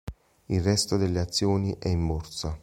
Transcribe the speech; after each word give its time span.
Il 0.49 0.63
resto 0.63 0.97
delle 0.97 1.19
azioni 1.19 1.75
è 1.77 1.87
in 1.87 2.07
Borsa. 2.07 2.57